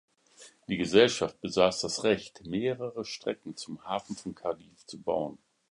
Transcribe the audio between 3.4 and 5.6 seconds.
zum Hafen von Cardiff zu bauen.